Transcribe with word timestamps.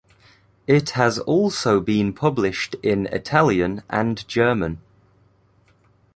It 0.65 0.89
has 0.97 1.19
also 1.19 1.79
been 1.79 2.11
published 2.11 2.73
in 2.81 3.05
Italian 3.13 3.83
and 3.87 4.27
German. 4.27 4.81